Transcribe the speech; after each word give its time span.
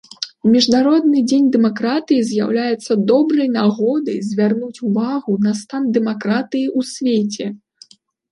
Міжнародны 0.53 1.19
дзень 1.31 1.49
дэмакратыі 1.55 2.21
з'яўляецца 2.29 2.91
добрай 3.11 3.47
нагодай 3.59 4.17
звярнуць 4.31 4.81
увагу 4.89 5.33
на 5.45 5.51
стан 5.61 5.83
дэмакратыі 6.01 6.67
ў 6.77 6.89
свеце. 6.97 7.45